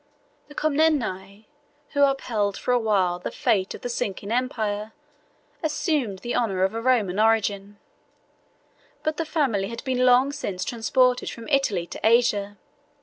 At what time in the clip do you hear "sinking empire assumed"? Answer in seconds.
3.89-6.21